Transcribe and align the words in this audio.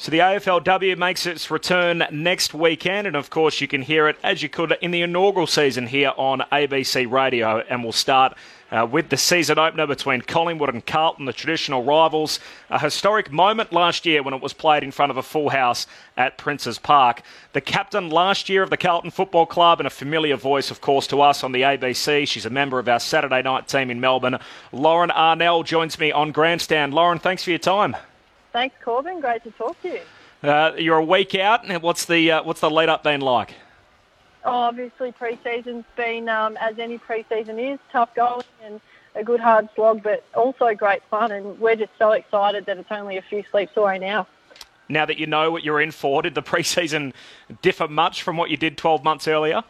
So 0.00 0.10
the 0.10 0.20
AFLW 0.20 0.96
makes 0.96 1.26
its 1.26 1.50
return 1.50 2.06
next 2.10 2.54
weekend, 2.54 3.06
and 3.06 3.14
of 3.14 3.28
course 3.28 3.60
you 3.60 3.68
can 3.68 3.82
hear 3.82 4.08
it 4.08 4.16
as 4.22 4.42
you 4.42 4.48
could 4.48 4.74
in 4.80 4.92
the 4.92 5.02
inaugural 5.02 5.46
season 5.46 5.86
here 5.86 6.14
on 6.16 6.40
ABC 6.50 7.06
Radio, 7.10 7.58
and 7.68 7.82
we'll 7.82 7.92
start. 7.92 8.34
Uh, 8.72 8.86
with 8.90 9.10
the 9.10 9.16
season 9.18 9.58
opener 9.58 9.86
between 9.86 10.22
Collingwood 10.22 10.72
and 10.72 10.86
Carlton, 10.86 11.26
the 11.26 11.34
traditional 11.34 11.84
rivals. 11.84 12.40
A 12.70 12.78
historic 12.78 13.30
moment 13.30 13.72
last 13.72 14.06
year 14.06 14.22
when 14.22 14.32
it 14.32 14.40
was 14.40 14.52
played 14.54 14.84
in 14.84 14.92
front 14.92 15.10
of 15.10 15.18
a 15.18 15.22
full 15.22 15.50
house 15.50 15.86
at 16.16 16.38
Princes 16.38 16.78
Park. 16.78 17.20
The 17.52 17.60
captain 17.60 18.08
last 18.08 18.48
year 18.48 18.62
of 18.62 18.70
the 18.70 18.76
Carlton 18.78 19.10
Football 19.10 19.46
Club 19.46 19.80
and 19.80 19.86
a 19.88 19.90
familiar 19.90 20.36
voice, 20.36 20.70
of 20.70 20.80
course, 20.80 21.08
to 21.08 21.20
us 21.20 21.44
on 21.44 21.52
the 21.52 21.62
ABC. 21.62 22.26
She's 22.26 22.46
a 22.46 22.50
member 22.50 22.78
of 22.78 22.88
our 22.88 23.00
Saturday 23.00 23.42
night 23.42 23.68
team 23.68 23.90
in 23.90 24.00
Melbourne. 24.00 24.38
Lauren 24.72 25.10
Arnell 25.10 25.62
joins 25.62 25.98
me 25.98 26.10
on 26.10 26.30
Grandstand. 26.32 26.94
Lauren, 26.94 27.18
thanks 27.18 27.42
for 27.44 27.50
your 27.50 27.58
time. 27.58 27.96
Thanks, 28.52 28.74
Corbin. 28.84 29.20
Great 29.20 29.44
to 29.44 29.50
talk 29.52 29.80
to 29.82 29.88
you. 29.88 30.00
Uh, 30.42 30.72
you're 30.76 30.96
a 30.96 31.04
week 31.04 31.34
out. 31.34 31.68
What's 31.82 32.06
the 32.06 32.32
uh, 32.32 32.42
what's 32.42 32.60
the 32.60 32.70
lead 32.70 32.88
up 32.88 33.02
been 33.02 33.20
like? 33.20 33.54
Oh, 34.44 34.52
obviously, 34.52 35.12
pre-season's 35.12 35.84
been 35.96 36.28
um, 36.28 36.56
as 36.56 36.78
any 36.78 36.96
pre-season 36.96 37.58
is 37.58 37.78
tough 37.92 38.14
going 38.14 38.42
and 38.64 38.80
a 39.14 39.22
good 39.22 39.40
hard 39.40 39.68
slog, 39.74 40.02
but 40.02 40.24
also 40.34 40.74
great 40.74 41.02
fun. 41.10 41.30
And 41.30 41.58
we're 41.60 41.76
just 41.76 41.92
so 41.98 42.12
excited 42.12 42.64
that 42.66 42.78
it's 42.78 42.90
only 42.90 43.18
a 43.18 43.22
few 43.22 43.44
sleeps 43.50 43.76
away 43.76 43.98
now. 43.98 44.26
Now 44.88 45.04
that 45.04 45.18
you 45.18 45.26
know 45.26 45.50
what 45.50 45.62
you're 45.62 45.80
in 45.80 45.90
for, 45.90 46.22
did 46.22 46.34
the 46.34 46.42
pre-season 46.50 47.12
differ 47.60 47.86
much 47.86 48.22
from 48.22 48.36
what 48.38 48.50
you 48.50 48.56
did 48.56 48.78
12 48.78 49.04
months 49.04 49.28
earlier? 49.28 49.62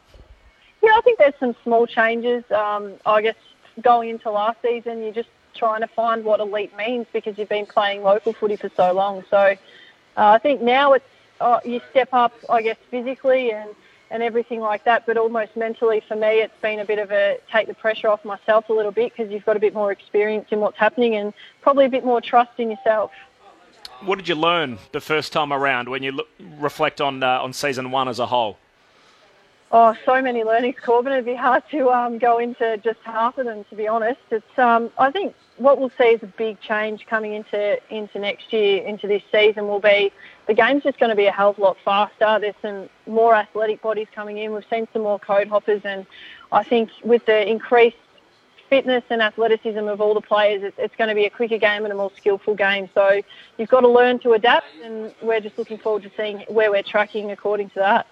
Yeah, 0.82 0.92
I 0.96 1.00
think 1.02 1.18
there's 1.18 1.34
some 1.40 1.56
small 1.64 1.86
changes. 1.86 2.44
Um, 2.50 2.94
I 3.04 3.22
guess 3.22 3.34
going 3.82 4.08
into 4.10 4.30
last 4.30 4.58
season, 4.62 5.02
you're 5.02 5.12
just 5.12 5.28
trying 5.60 5.82
to 5.82 5.86
find 5.86 6.24
what 6.24 6.40
elite 6.40 6.76
means 6.76 7.06
because 7.12 7.38
you've 7.38 7.48
been 7.48 7.66
playing 7.66 8.02
local 8.02 8.32
footy 8.32 8.56
for 8.56 8.70
so 8.76 8.92
long. 8.92 9.22
So 9.30 9.36
uh, 9.36 9.56
I 10.16 10.38
think 10.38 10.62
now 10.62 10.94
it's 10.94 11.04
uh, 11.40 11.60
you 11.64 11.80
step 11.90 12.08
up, 12.12 12.32
I 12.48 12.62
guess, 12.62 12.76
physically 12.90 13.52
and 13.52 13.70
and 14.12 14.24
everything 14.24 14.58
like 14.58 14.82
that, 14.84 15.06
but 15.06 15.16
almost 15.16 15.56
mentally 15.56 16.02
for 16.08 16.16
me, 16.16 16.40
it's 16.40 16.60
been 16.60 16.80
a 16.80 16.84
bit 16.84 16.98
of 16.98 17.12
a 17.12 17.38
take 17.52 17.68
the 17.68 17.74
pressure 17.74 18.08
off 18.08 18.24
myself 18.24 18.68
a 18.68 18.72
little 18.72 18.90
bit 18.90 19.12
because 19.12 19.30
you've 19.32 19.44
got 19.44 19.56
a 19.56 19.60
bit 19.60 19.72
more 19.72 19.92
experience 19.92 20.48
in 20.50 20.58
what's 20.58 20.78
happening 20.78 21.14
and 21.14 21.32
probably 21.60 21.84
a 21.84 21.88
bit 21.88 22.04
more 22.04 22.20
trust 22.20 22.50
in 22.58 22.72
yourself. 22.72 23.12
What 24.00 24.18
did 24.18 24.26
you 24.28 24.34
learn 24.34 24.78
the 24.90 25.00
first 25.00 25.32
time 25.32 25.52
around 25.52 25.88
when 25.88 26.02
you 26.02 26.10
look, 26.10 26.28
reflect 26.58 27.00
on 27.00 27.22
uh, 27.22 27.44
on 27.44 27.52
season 27.52 27.92
one 27.92 28.08
as 28.08 28.18
a 28.18 28.26
whole? 28.26 28.58
Oh, 29.72 29.96
so 30.04 30.20
many 30.20 30.42
learnings, 30.42 30.74
Corbin. 30.84 31.12
It'd 31.12 31.24
be 31.24 31.36
hard 31.36 31.62
to 31.70 31.90
um, 31.90 32.18
go 32.18 32.38
into 32.38 32.76
just 32.78 32.98
half 33.04 33.38
of 33.38 33.46
them, 33.46 33.64
to 33.70 33.76
be 33.76 33.86
honest. 33.86 34.20
It's 34.32 34.58
um, 34.58 34.90
I 34.98 35.12
think 35.12 35.32
what 35.58 35.78
we'll 35.78 35.92
see 35.96 36.08
is 36.08 36.22
a 36.24 36.26
big 36.26 36.60
change 36.60 37.06
coming 37.06 37.34
into 37.34 37.78
into 37.88 38.18
next 38.18 38.52
year, 38.52 38.82
into 38.82 39.06
this 39.06 39.22
season. 39.30 39.68
Will 39.68 39.78
be 39.78 40.10
the 40.48 40.54
game's 40.54 40.82
just 40.82 40.98
going 40.98 41.10
to 41.10 41.16
be 41.16 41.26
a 41.26 41.30
hell 41.30 41.50
of 41.50 41.58
a 41.58 41.60
lot 41.60 41.76
faster. 41.84 42.38
There's 42.40 42.56
some 42.60 42.88
more 43.06 43.32
athletic 43.32 43.80
bodies 43.80 44.08
coming 44.12 44.38
in. 44.38 44.52
We've 44.52 44.64
seen 44.68 44.88
some 44.92 45.02
more 45.02 45.20
code 45.20 45.46
hoppers, 45.46 45.82
and 45.84 46.04
I 46.50 46.64
think 46.64 46.90
with 47.04 47.24
the 47.26 47.48
increased 47.48 47.96
fitness 48.68 49.04
and 49.08 49.22
athleticism 49.22 49.86
of 49.86 50.00
all 50.00 50.14
the 50.14 50.20
players, 50.20 50.64
it's, 50.64 50.78
it's 50.80 50.96
going 50.96 51.08
to 51.08 51.14
be 51.14 51.26
a 51.26 51.30
quicker 51.30 51.58
game 51.58 51.84
and 51.84 51.92
a 51.92 51.96
more 51.96 52.10
skillful 52.16 52.56
game. 52.56 52.88
So 52.92 53.22
you've 53.56 53.68
got 53.68 53.80
to 53.80 53.88
learn 53.88 54.18
to 54.20 54.32
adapt, 54.32 54.66
and 54.82 55.14
we're 55.22 55.40
just 55.40 55.58
looking 55.58 55.78
forward 55.78 56.02
to 56.02 56.10
seeing 56.16 56.40
where 56.48 56.72
we're 56.72 56.82
tracking 56.82 57.30
according 57.30 57.70
to 57.70 57.78
that. 57.78 58.08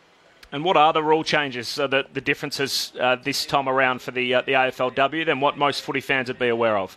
And 0.51 0.65
what 0.65 0.77
are 0.77 0.93
the 0.93 1.03
rule 1.03 1.25
changes, 1.25 1.79
uh, 1.79 1.87
the, 1.87 2.07
the 2.13 2.23
differences 2.23 2.93
uh, 2.99 3.17
this 3.17 3.45
time 3.45 3.69
around 3.69 4.01
for 4.01 4.13
the 4.13 4.35
uh, 4.35 4.43
the 4.43 4.53
AFLW 4.53 5.27
than 5.27 5.41
what 5.41 5.59
most 5.59 5.83
footy 5.83 6.01
fans 6.01 6.29
would 6.29 6.39
be 6.39 6.49
aware 6.49 6.79
of? 6.79 6.97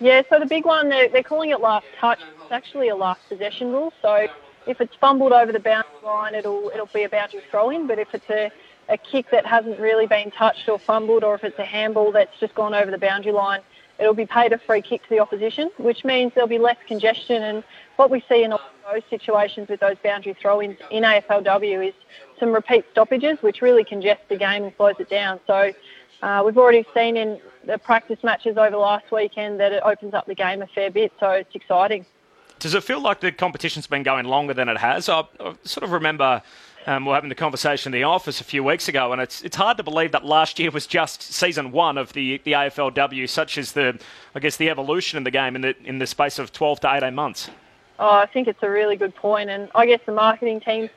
Yeah, 0.00 0.22
so 0.28 0.38
the 0.38 0.46
big 0.46 0.64
one, 0.64 0.88
they're, 0.88 1.08
they're 1.08 1.22
calling 1.22 1.50
it 1.50 1.60
last 1.60 1.86
touch. 2.00 2.20
It's 2.42 2.52
actually 2.52 2.88
a 2.88 2.96
last 2.96 3.20
possession 3.28 3.72
rule. 3.72 3.92
So 4.00 4.28
if 4.66 4.80
it's 4.80 4.94
fumbled 4.96 5.32
over 5.32 5.52
the 5.52 5.60
boundary 5.60 5.92
line, 6.04 6.34
it'll 6.34 6.70
it'll 6.74 6.86
be 6.86 7.04
a 7.04 7.08
boundary 7.08 7.42
throw 7.50 7.70
in. 7.70 7.86
But 7.86 8.00
if 8.00 8.14
it's 8.14 8.28
a, 8.30 8.50
a 8.88 8.96
kick 8.96 9.30
that 9.30 9.46
hasn't 9.46 9.78
really 9.78 10.06
been 10.06 10.32
touched 10.32 10.68
or 10.68 10.78
fumbled, 10.78 11.22
or 11.22 11.36
if 11.36 11.44
it's 11.44 11.58
a 11.58 11.64
handball 11.64 12.10
that's 12.10 12.38
just 12.40 12.54
gone 12.56 12.74
over 12.74 12.90
the 12.90 12.98
boundary 12.98 13.32
line, 13.32 13.60
it'll 14.00 14.14
be 14.14 14.26
paid 14.26 14.52
a 14.52 14.58
free 14.58 14.82
kick 14.82 15.04
to 15.04 15.10
the 15.10 15.20
opposition, 15.20 15.70
which 15.78 16.04
means 16.04 16.32
there'll 16.34 16.48
be 16.48 16.58
less 16.58 16.78
congestion. 16.88 17.44
And 17.44 17.62
what 17.94 18.10
we 18.10 18.24
see 18.28 18.42
in 18.42 18.52
those 18.92 19.02
situations 19.10 19.68
with 19.68 19.80
those 19.80 19.96
boundary 20.02 20.34
throw-ins 20.40 20.78
in 20.90 21.02
AFLW 21.02 21.88
is 21.88 21.94
some 22.38 22.52
repeat 22.52 22.84
stoppages, 22.92 23.38
which 23.42 23.60
really 23.60 23.84
congest 23.84 24.20
the 24.28 24.36
game 24.36 24.64
and 24.64 24.72
slows 24.76 24.94
it 24.98 25.10
down. 25.10 25.40
So 25.46 25.72
uh, 26.22 26.42
we've 26.44 26.58
already 26.58 26.86
seen 26.94 27.16
in 27.16 27.40
the 27.64 27.78
practice 27.78 28.22
matches 28.22 28.56
over 28.56 28.76
last 28.76 29.10
weekend 29.12 29.60
that 29.60 29.72
it 29.72 29.82
opens 29.84 30.14
up 30.14 30.26
the 30.26 30.34
game 30.34 30.62
a 30.62 30.66
fair 30.66 30.90
bit, 30.90 31.12
so 31.20 31.30
it's 31.30 31.54
exciting. 31.54 32.06
Does 32.58 32.74
it 32.74 32.82
feel 32.82 33.00
like 33.00 33.20
the 33.20 33.30
competition's 33.30 33.86
been 33.86 34.02
going 34.02 34.26
longer 34.26 34.54
than 34.54 34.68
it 34.68 34.78
has? 34.78 35.08
I, 35.08 35.20
I 35.38 35.54
sort 35.62 35.84
of 35.84 35.92
remember 35.92 36.42
um, 36.86 37.04
we 37.04 37.12
are 37.12 37.14
having 37.14 37.28
the 37.28 37.36
conversation 37.36 37.92
in 37.94 38.00
the 38.00 38.04
office 38.04 38.40
a 38.40 38.44
few 38.44 38.64
weeks 38.64 38.88
ago, 38.88 39.12
and 39.12 39.20
it's 39.20 39.42
it's 39.42 39.56
hard 39.56 39.76
to 39.76 39.82
believe 39.84 40.10
that 40.12 40.24
last 40.24 40.58
year 40.58 40.70
was 40.70 40.86
just 40.86 41.22
season 41.22 41.70
one 41.70 41.98
of 41.98 42.14
the, 42.14 42.40
the 42.44 42.52
AFLW, 42.52 43.28
such 43.28 43.58
as 43.58 43.72
the 43.72 44.00
I 44.34 44.40
guess 44.40 44.56
the 44.56 44.70
evolution 44.70 45.18
in 45.18 45.24
the 45.24 45.30
game 45.30 45.54
in 45.54 45.62
the 45.62 45.76
in 45.84 45.98
the 45.98 46.06
space 46.06 46.38
of 46.38 46.52
12 46.52 46.80
to 46.80 46.94
18 46.94 47.14
months. 47.14 47.50
Oh, 47.98 48.10
I 48.10 48.26
think 48.26 48.46
it's 48.46 48.62
a 48.62 48.70
really 48.70 48.96
good 48.96 49.14
point, 49.14 49.50
and 49.50 49.70
I 49.74 49.86
guess 49.86 50.00
the 50.06 50.12
marketing 50.12 50.60
team 50.60 50.88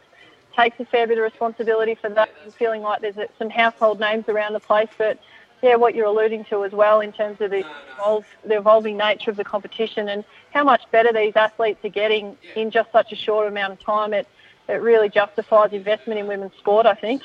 takes 0.55 0.79
a 0.79 0.85
fair 0.85 1.07
bit 1.07 1.17
of 1.17 1.23
responsibility 1.23 1.95
for 1.95 2.09
that, 2.09 2.29
feeling 2.57 2.81
like 2.81 3.01
there's 3.01 3.15
some 3.39 3.49
household 3.49 3.99
names 3.99 4.25
around 4.27 4.53
the 4.53 4.59
place. 4.59 4.89
But 4.97 5.17
yeah, 5.63 5.75
what 5.75 5.95
you're 5.95 6.05
alluding 6.05 6.45
to 6.45 6.63
as 6.63 6.71
well 6.71 7.01
in 7.01 7.11
terms 7.11 7.41
of 7.41 7.51
the, 7.51 7.63
evolve, 7.97 8.25
the 8.45 8.57
evolving 8.57 8.97
nature 8.97 9.31
of 9.31 9.37
the 9.37 9.43
competition 9.43 10.09
and 10.09 10.23
how 10.53 10.63
much 10.63 10.81
better 10.91 11.11
these 11.13 11.35
athletes 11.35 11.83
are 11.83 11.89
getting 11.89 12.37
in 12.55 12.69
just 12.69 12.91
such 12.91 13.11
a 13.11 13.15
short 13.15 13.47
amount 13.47 13.73
of 13.73 13.79
time. 13.79 14.13
It 14.13 14.27
it 14.69 14.75
really 14.75 15.09
justifies 15.09 15.73
investment 15.73 16.19
in 16.19 16.27
women's 16.27 16.53
sport, 16.59 16.85
I 16.85 16.93
think. 16.93 17.23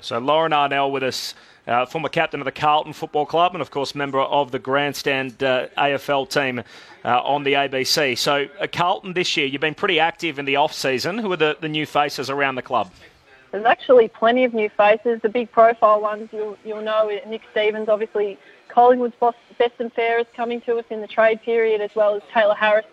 So 0.00 0.18
Lauren 0.18 0.52
Arnell 0.52 0.90
with 0.90 1.02
us 1.02 1.34
uh, 1.66 1.84
former 1.86 2.08
captain 2.08 2.40
of 2.40 2.44
the 2.44 2.52
Carlton 2.52 2.92
Football 2.92 3.26
Club, 3.26 3.54
and 3.54 3.62
of 3.62 3.70
course 3.70 3.94
member 3.94 4.20
of 4.20 4.52
the 4.52 4.58
Grandstand 4.58 5.42
uh, 5.42 5.66
AFL 5.76 6.28
team 6.28 6.62
uh, 7.04 7.22
on 7.22 7.44
the 7.44 7.54
ABC. 7.54 8.16
So, 8.16 8.46
uh, 8.60 8.66
Carlton 8.72 9.12
this 9.14 9.36
year, 9.36 9.46
you've 9.46 9.60
been 9.60 9.74
pretty 9.74 9.98
active 9.98 10.38
in 10.38 10.44
the 10.44 10.56
off 10.56 10.72
season. 10.72 11.18
Who 11.18 11.32
are 11.32 11.36
the, 11.36 11.56
the 11.60 11.68
new 11.68 11.86
faces 11.86 12.30
around 12.30 12.54
the 12.54 12.62
club? 12.62 12.90
There's 13.50 13.64
actually 13.64 14.08
plenty 14.08 14.44
of 14.44 14.54
new 14.54 14.68
faces. 14.68 15.20
The 15.22 15.28
big 15.28 15.50
profile 15.50 16.00
ones 16.00 16.28
you'll, 16.32 16.56
you'll 16.64 16.82
know 16.82 17.10
Nic 17.26 17.42
Stevens, 17.52 17.88
obviously 17.88 18.38
Collingwood's 18.68 19.14
boss, 19.18 19.34
best 19.58 19.74
and 19.78 19.92
fairest 19.92 20.32
coming 20.34 20.60
to 20.62 20.76
us 20.76 20.84
in 20.90 21.00
the 21.00 21.06
trade 21.06 21.40
period, 21.42 21.80
as 21.80 21.94
well 21.94 22.14
as 22.14 22.22
Tayla 22.32 22.56
Harris, 22.56 22.86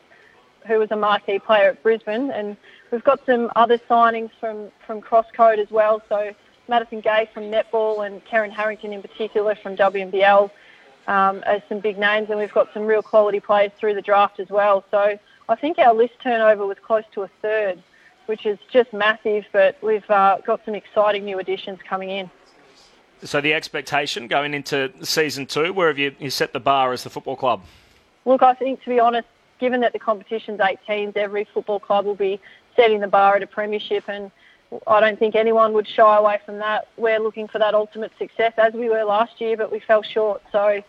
who 0.66 0.80
was 0.80 0.90
a 0.92 0.96
marquee 0.96 1.40
player 1.40 1.72
at 1.72 1.84
Brisbane. 1.84 2.32
And 2.32 2.56
we've 2.92 3.04
got 3.04 3.20
some 3.26 3.52
other 3.56 3.78
signings 3.90 4.30
from, 4.40 4.72
from 4.86 5.02
Crosscode 5.02 5.58
as 5.58 5.70
well. 5.70 6.02
So 6.08 6.34
Madison 6.68 7.02
Gay 7.02 7.30
from 7.34 7.44
netball 7.44 8.06
and 8.06 8.24
Kerryn 8.26 8.52
Harrington 8.52 8.94
in 8.94 9.02
particular 9.02 9.56
from 9.56 9.76
WNBL 9.76 10.50
um, 11.08 11.44
as 11.46 11.62
some 11.68 11.80
big 11.80 11.98
names, 11.98 12.30
and 12.30 12.40
we've 12.40 12.54
got 12.54 12.74
some 12.74 12.84
real 12.84 13.02
quality 13.02 13.40
players 13.40 13.72
through 13.78 13.94
the 13.94 14.02
draft 14.02 14.40
as 14.40 14.50
well. 14.50 14.84
So 14.92 15.18
I 15.50 15.56
think 15.56 15.78
our 15.78 15.94
list 15.94 16.14
turnover 16.22 16.66
was 16.66 16.78
close 16.86 17.04
to 17.14 17.24
a 17.24 17.30
third, 17.42 17.84
which 18.28 18.46
is 18.46 18.58
just 18.72 18.94
massive. 18.94 19.46
But 19.52 19.78
we've 19.82 20.10
uh, 20.10 20.38
got 20.46 20.64
some 20.66 20.76
exciting 20.76 21.26
new 21.26 21.40
additions 21.40 21.80
coming 21.88 22.10
in. 22.10 22.30
So 23.24 23.40
the 23.40 23.54
expectation 23.54 24.28
going 24.28 24.54
into 24.54 24.92
season 25.02 25.46
two, 25.46 25.74
where 25.74 25.88
have 25.88 25.98
you, 25.98 26.16
you 26.20 26.30
set 26.30 26.54
the 26.54 26.60
bar 26.60 26.94
as 26.94 27.04
the 27.04 27.10
football 27.10 27.36
club? 27.36 27.64
Look, 28.26 28.44
I 28.44 28.54
think 28.54 28.84
to 28.84 28.90
be 28.90 29.00
honest, 29.00 29.28
given 29.60 29.82
that 29.82 29.94
the 29.94 30.00
competition's 30.00 30.60
eight 30.62 30.80
teams, 30.86 31.14
every 31.16 31.48
football 31.54 31.80
club 31.80 32.06
will 32.06 32.16
be 32.16 32.40
setting 32.76 33.00
the 33.00 33.08
bar 33.08 33.36
at 33.36 33.44
a 33.44 33.48
premiership 33.48 34.06
and 34.08 34.32
I 34.88 35.00
don't 35.00 35.20
think 35.20 35.36
anyone 35.36 35.74
would 35.74 35.88
shy 35.88 36.18
away 36.18 36.40
from 36.46 36.58
that. 36.60 36.88
We're 36.98 37.20
looking 37.20 37.48
for 37.48 37.60
that 37.60 37.74
ultimate 37.74 38.12
success 38.18 38.54
as 38.58 38.74
we 38.74 38.90
were 38.90 39.04
last 39.04 39.40
year, 39.40 39.58
but 39.58 39.72
we 39.72 39.80
fell 39.80 40.04
short. 40.04 40.42
So, 40.52 40.82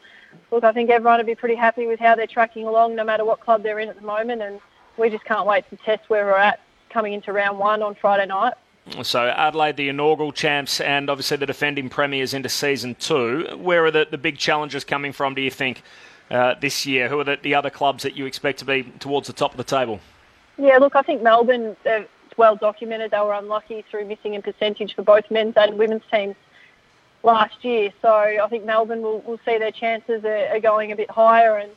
look, 0.51 0.65
I 0.65 0.73
think 0.73 0.91
everyone 0.91 1.19
would 1.19 1.27
be 1.27 1.35
pretty 1.35 1.55
happy 1.55 1.87
with 1.87 2.01
how 2.01 2.15
they're 2.15 2.27
tracking 2.27 2.67
along, 2.67 2.95
no 2.95 3.05
matter 3.05 3.25
what 3.25 3.41
club 3.41 3.63
they're 3.63 3.79
in 3.79 3.89
at 3.89 3.97
the 3.97 4.07
moment, 4.07 4.43
and 4.43 4.61
we 4.97 5.11
just 5.11 5.25
can't 5.25 5.47
wait 5.47 5.69
to 5.71 5.77
test 5.77 6.09
where 6.09 6.25
we're 6.27 6.39
at 6.39 6.61
coming 6.91 7.13
into 7.13 7.33
round 7.33 7.59
one 7.59 7.83
on 7.83 7.95
Friday 7.95 8.27
night. 8.27 8.55
So 9.03 9.27
Adelaide, 9.29 9.77
the 9.77 9.89
inaugural 9.89 10.31
champs, 10.31 10.81
and 10.81 11.09
obviously 11.09 11.39
the 11.39 11.47
defending 11.47 11.89
premiers 11.89 12.35
into 12.35 12.49
season 12.49 12.95
two. 12.95 13.49
Where 13.57 13.85
are 13.87 13.91
the, 13.91 14.07
the 14.11 14.19
big 14.19 14.39
challenges 14.39 14.85
coming 14.85 15.13
from? 15.13 15.35
Do 15.35 15.41
you 15.41 15.51
think 15.51 15.83
uh, 16.31 16.55
this 16.61 16.85
year? 16.85 17.09
Who 17.09 17.19
are 17.19 17.25
the, 17.25 17.39
the 17.43 17.55
other 17.55 17.71
clubs 17.71 18.03
that 18.03 18.15
you 18.15 18.27
expect 18.27 18.59
to 18.59 18.65
be 18.65 18.83
towards 18.99 19.27
the 19.27 19.33
top 19.33 19.53
of 19.53 19.57
the 19.57 19.65
table? 19.65 20.01
Yeah, 20.59 20.77
look, 20.79 20.95
I 20.95 21.03
think 21.03 21.23
Melbourne 21.23 21.77
well 22.37 22.57
documented. 22.57 23.11
They 23.11 23.21
were 23.21 23.35
unlucky 23.35 23.85
through 23.91 24.07
missing 24.07 24.35
in 24.35 24.43
percentage 24.43 24.95
for 24.95 25.03
both 25.03 25.31
men's 25.31 25.55
and 25.57 25.79
women's 25.79 26.03
teams 26.13 26.37
last 27.23 27.65
year. 27.65 27.93
So 28.03 28.09
I 28.09 28.47
think 28.49 28.65
Melbourne 28.65 29.03
will, 29.03 29.21
will 29.21 29.41
see 29.45 29.59
their 29.59 29.73
chances 29.73 30.25
are, 30.25 30.49
are 30.49 30.61
going 30.61 30.93
a 30.93 30.97
bit 30.97 31.11
higher. 31.11 31.57
And 31.57 31.71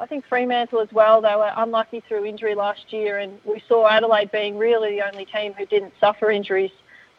I 0.00 0.06
think 0.06 0.24
Fremantle 0.26 0.80
as 0.80 0.92
well, 0.92 1.20
they 1.20 1.34
were 1.36 1.52
unlucky 1.56 2.00
through 2.00 2.24
injury 2.24 2.54
last 2.54 2.92
year. 2.92 3.18
And 3.18 3.38
we 3.44 3.62
saw 3.68 3.86
Adelaide 3.86 4.32
being 4.32 4.58
really 4.58 4.96
the 4.96 5.06
only 5.06 5.26
team 5.26 5.52
who 5.52 5.66
didn't 5.66 5.92
suffer 6.00 6.30
injuries 6.30 6.72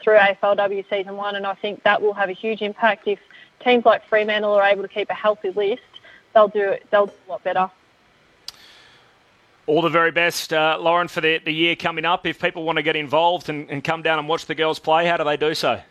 through 0.03 0.17
AFLW 0.17 0.89
season 0.89 1.15
one. 1.15 1.35
And 1.35 1.45
I 1.45 1.53
think 1.53 1.83
that 1.83 2.01
will 2.01 2.13
have 2.13 2.29
a 2.29 2.33
huge 2.33 2.61
impact 2.61 3.07
if 3.07 3.19
teams 3.63 3.85
like 3.85 4.05
Fremantle 4.07 4.53
are 4.53 4.63
able 4.63 4.81
to 4.81 4.89
keep 4.89 5.09
a 5.09 5.13
healthy 5.13 5.51
list. 5.51 5.81
They'll 6.33 6.49
do 6.49 6.69
it. 6.69 6.85
They'll 6.91 7.07
do 7.07 7.13
a 7.27 7.31
lot 7.31 7.43
better. 7.43 7.69
All 9.67 9.81
the 9.81 9.89
very 9.89 10.11
best, 10.11 10.53
uh, 10.53 10.77
Lauren, 10.79 11.07
for 11.07 11.21
the, 11.21 11.39
the 11.39 11.51
year 11.51 11.75
coming 11.75 12.05
up. 12.05 12.27
If 12.27 12.39
people 12.39 12.63
want 12.63 12.77
to 12.77 12.83
get 12.83 12.95
involved 12.95 13.49
and, 13.49 13.69
and 13.69 13.83
come 13.83 14.03
down 14.03 14.19
and 14.19 14.27
watch 14.27 14.45
the 14.45 14.53
girls 14.53 14.77
play, 14.77 15.07
how 15.07 15.17
do 15.17 15.23
they 15.23 15.37
do 15.37 15.55
so? 15.55 15.81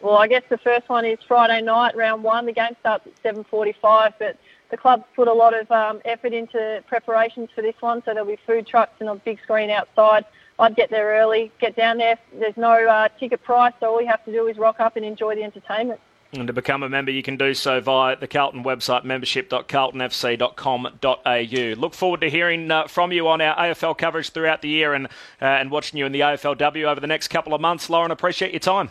Well, 0.00 0.16
I 0.16 0.28
guess 0.28 0.42
the 0.48 0.58
first 0.58 0.88
one 0.88 1.04
is 1.04 1.18
Friday 1.26 1.60
night, 1.60 1.96
round 1.96 2.22
one. 2.22 2.46
The 2.46 2.52
game 2.52 2.76
starts 2.80 3.06
at 3.06 3.34
7.45, 3.34 4.14
but 4.18 4.38
the 4.70 4.76
club's 4.76 5.04
put 5.14 5.28
a 5.28 5.32
lot 5.32 5.54
of 5.54 5.70
um, 5.70 6.00
effort 6.04 6.32
into 6.32 6.82
preparations 6.86 7.50
for 7.54 7.62
this 7.62 7.74
one, 7.80 8.02
so 8.04 8.14
there'll 8.14 8.28
be 8.28 8.38
food 8.46 8.66
trucks 8.66 8.94
and 9.00 9.08
a 9.08 9.16
big 9.16 9.40
screen 9.42 9.70
outside. 9.70 10.24
I'd 10.58 10.76
get 10.76 10.90
there 10.90 11.18
early, 11.20 11.50
get 11.60 11.74
down 11.74 11.98
there. 11.98 12.18
There's 12.32 12.56
no 12.56 12.86
uh, 12.86 13.08
ticket 13.18 13.42
price, 13.42 13.72
so 13.80 13.92
all 13.92 14.00
you 14.00 14.08
have 14.08 14.24
to 14.24 14.32
do 14.32 14.46
is 14.46 14.56
rock 14.56 14.78
up 14.78 14.96
and 14.96 15.04
enjoy 15.04 15.34
the 15.34 15.42
entertainment. 15.42 16.00
And 16.32 16.46
to 16.46 16.52
become 16.52 16.84
a 16.84 16.88
member, 16.88 17.10
you 17.10 17.24
can 17.24 17.36
do 17.36 17.54
so 17.54 17.80
via 17.80 18.14
the 18.14 18.28
Carlton 18.28 18.62
website, 18.62 19.04
membership.carltonfc.com.au. 19.04 21.80
Look 21.80 21.94
forward 21.94 22.20
to 22.20 22.30
hearing 22.30 22.70
uh, 22.70 22.86
from 22.86 23.10
you 23.10 23.26
on 23.26 23.40
our 23.40 23.56
AFL 23.56 23.98
coverage 23.98 24.30
throughout 24.30 24.62
the 24.62 24.68
year 24.68 24.94
and, 24.94 25.08
uh, 25.42 25.46
and 25.46 25.72
watching 25.72 25.98
you 25.98 26.06
in 26.06 26.12
the 26.12 26.20
AFLW 26.20 26.84
over 26.84 27.00
the 27.00 27.08
next 27.08 27.26
couple 27.28 27.52
of 27.52 27.60
months. 27.60 27.90
Lauren, 27.90 28.12
appreciate 28.12 28.52
your 28.52 28.60
time. 28.60 28.90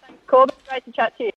Thanks, 0.00 0.20
Corbin. 0.26 0.56
Great 0.68 0.84
to 0.86 0.92
chat 0.92 1.16
to 1.18 1.24
you. 1.24 1.30